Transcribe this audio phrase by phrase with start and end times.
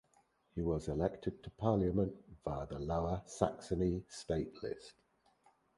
[0.55, 4.93] He was elected to parliament via the Lower Saxony state list.